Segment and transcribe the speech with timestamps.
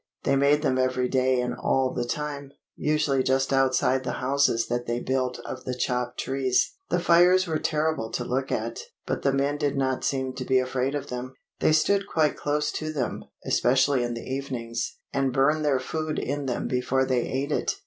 [0.23, 4.87] They made them every day and all the time, usually just outside the houses that
[4.87, 6.73] they built of the chopped trees.
[6.89, 10.57] The fires were terrible to look at, but the men did not seem to be
[10.57, 11.35] afraid of them.
[11.59, 16.47] They stood quite close to them, especially in the evenings, and burned their food in
[16.47, 17.75] them before they ate it.